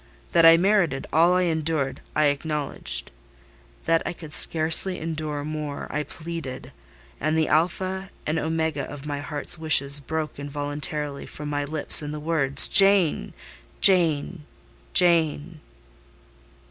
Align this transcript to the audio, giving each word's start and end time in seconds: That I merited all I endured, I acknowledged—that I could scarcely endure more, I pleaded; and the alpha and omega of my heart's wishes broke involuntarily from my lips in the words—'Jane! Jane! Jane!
That 0.31 0.47
I 0.47 0.57
merited 0.57 1.05
all 1.13 1.33
I 1.35 1.43
endured, 1.43 2.01
I 2.15 2.23
acknowledged—that 2.33 4.01
I 4.03 4.13
could 4.13 4.33
scarcely 4.33 4.97
endure 4.97 5.43
more, 5.43 5.85
I 5.91 6.01
pleaded; 6.01 6.71
and 7.19 7.37
the 7.37 7.47
alpha 7.47 8.09
and 8.25 8.39
omega 8.39 8.91
of 8.91 9.05
my 9.05 9.19
heart's 9.19 9.59
wishes 9.59 9.99
broke 9.99 10.39
involuntarily 10.39 11.27
from 11.27 11.51
my 11.51 11.65
lips 11.65 12.01
in 12.01 12.11
the 12.11 12.19
words—'Jane! 12.19 13.33
Jane! 13.79 14.45
Jane! 14.93 15.59